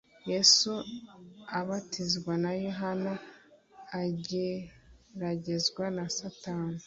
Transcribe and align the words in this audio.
Yesu 0.31 0.71
abatizwa 1.59 2.33
na 2.43 2.51
yohana 2.63 3.13
ageragezwa 4.01 5.85
na 5.97 6.05
satani 6.17 6.79